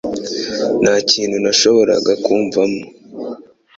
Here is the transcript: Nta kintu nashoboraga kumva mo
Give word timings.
Nta 0.81 0.95
kintu 1.11 1.35
nashoboraga 1.43 2.13
kumva 2.25 2.61
mo 2.71 2.81